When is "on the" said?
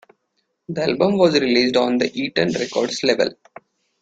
1.75-2.09